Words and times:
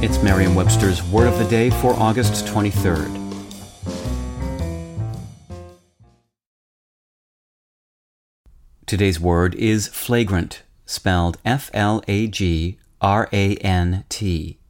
It's 0.00 0.22
Merriam-Webster's 0.22 1.02
Word 1.02 1.26
of 1.26 1.36
the 1.40 1.44
Day 1.46 1.70
for 1.70 1.92
August 1.94 2.46
23rd. 2.46 3.16
Today's 8.86 9.18
word 9.18 9.56
is 9.56 9.88
flagrant, 9.88 10.62
spelled 10.86 11.38
F-L-A-G 11.44 12.78
R 13.00 13.28
A 13.32 13.56
N 13.56 14.04
T. 14.08 14.60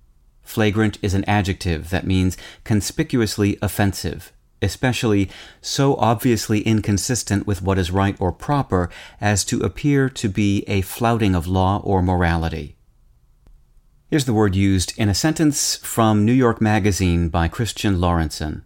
Flagrant 0.40 0.96
is 1.02 1.12
an 1.12 1.26
adjective 1.26 1.90
that 1.90 2.06
means 2.06 2.38
conspicuously 2.64 3.58
offensive, 3.60 4.32
especially 4.62 5.28
so 5.60 5.94
obviously 5.96 6.62
inconsistent 6.62 7.46
with 7.46 7.60
what 7.60 7.78
is 7.78 7.90
right 7.90 8.16
or 8.18 8.32
proper 8.32 8.88
as 9.20 9.44
to 9.44 9.60
appear 9.60 10.08
to 10.08 10.30
be 10.30 10.64
a 10.66 10.80
flouting 10.80 11.34
of 11.34 11.46
law 11.46 11.82
or 11.84 12.00
morality. 12.00 12.77
Here's 14.10 14.24
the 14.24 14.32
word 14.32 14.54
used 14.54 14.98
in 14.98 15.08
a 15.08 15.14
sentence 15.14 15.76
from 15.76 16.24
New 16.24 16.32
York 16.32 16.60
Magazine 16.62 17.28
by 17.28 17.46
Christian 17.46 17.96
Lorentzen. 17.96 18.62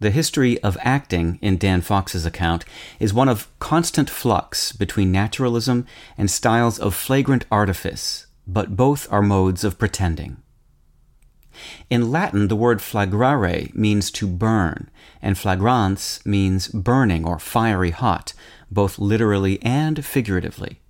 The 0.00 0.10
history 0.10 0.58
of 0.62 0.78
acting 0.80 1.38
in 1.42 1.58
Dan 1.58 1.82
Fox's 1.82 2.24
account 2.24 2.64
is 2.98 3.12
one 3.12 3.28
of 3.28 3.48
constant 3.58 4.08
flux 4.08 4.72
between 4.72 5.12
naturalism 5.12 5.86
and 6.16 6.30
styles 6.30 6.78
of 6.78 6.94
flagrant 6.94 7.44
artifice 7.50 8.26
but 8.48 8.74
both 8.74 9.06
are 9.12 9.20
modes 9.20 9.62
of 9.62 9.78
pretending. 9.78 10.38
In 11.90 12.10
Latin, 12.10 12.48
the 12.48 12.56
word 12.56 12.80
flagrare 12.80 13.68
means 13.74 14.10
to 14.12 14.26
burn, 14.26 14.88
and 15.20 15.36
flagrans 15.36 16.20
means 16.24 16.68
burning 16.68 17.26
or 17.26 17.38
fiery 17.38 17.90
hot, 17.90 18.32
both 18.70 18.98
literally 18.98 19.62
and 19.62 20.04
figuratively. 20.04 20.80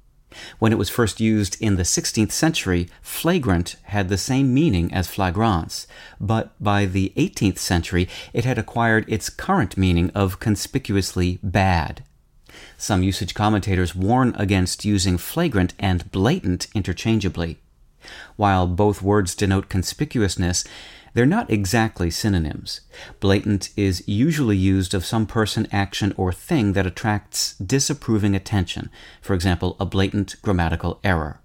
When 0.59 0.73
it 0.73 0.79
was 0.79 0.91
first 0.91 1.21
used 1.21 1.61
in 1.61 1.77
the 1.77 1.83
16th 1.83 2.33
century, 2.33 2.89
flagrant 3.01 3.77
had 3.85 4.09
the 4.09 4.19
same 4.19 4.53
meaning 4.53 4.93
as 4.93 5.09
flagrans, 5.09 5.87
but 6.21 6.53
by 6.63 6.85
the 6.85 7.13
18th 7.17 7.59
century 7.59 8.09
it 8.33 8.45
had 8.45 8.59
acquired 8.59 9.05
its 9.09 9.31
current 9.31 9.77
meaning 9.77 10.11
of 10.15 10.41
conspicuously 10.41 11.39
bad. 11.43 12.05
Some 12.77 13.03
usage 13.03 13.35
commentators 13.35 13.95
warn 13.95 14.35
against 14.37 14.85
using 14.85 15.19
flagrant 15.19 15.75
and 15.79 16.11
blatant 16.11 16.67
interchangeably. 16.75 17.59
While 18.37 18.67
both 18.67 19.03
words 19.03 19.35
denote 19.35 19.69
conspicuousness, 19.69 20.65
they're 21.15 21.27
not 21.27 21.51
exactly 21.51 22.11
synonyms. 22.11 22.81
Blatant 23.21 23.71
is 23.77 24.07
usually 24.07 24.57
used 24.57 24.95
of 24.95 25.05
some 25.05 25.27
person, 25.27 25.67
action, 25.73 26.15
or 26.17 26.33
thing 26.33 26.73
that 26.73 26.87
attracts 26.87 27.55
disapproving 27.57 28.35
attention, 28.35 28.91
for 29.21 29.35
example, 29.35 29.77
a 29.81 29.87
blatant 29.87 30.41
grammatical 30.43 31.01
error. 31.03 31.41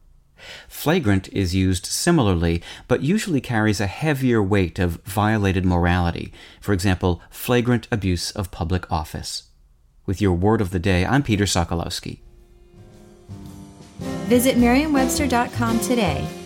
Flagrant 0.67 1.30
is 1.31 1.56
used 1.56 1.86
similarly, 1.86 2.61
but 2.88 3.02
usually 3.02 3.41
carries 3.41 3.80
a 3.80 3.88
heavier 3.88 4.44
weight 4.44 4.78
of 4.80 5.02
violated 5.06 5.66
morality, 5.66 6.34
for 6.59 6.73
example, 6.73 7.22
flagrant 7.30 7.88
abuse 7.91 8.31
of 8.31 8.52
public 8.52 8.91
office. 8.91 9.44
With 10.06 10.22
your 10.22 10.34
word 10.34 10.59
of 10.59 10.72
the 10.72 10.79
day, 10.79 11.06
I'm 11.06 11.23
Peter 11.23 11.46
Sokolowski. 11.46 12.19
Visit 14.28 14.57
Merriam-Webster.com 14.57 15.79
today 15.79 16.28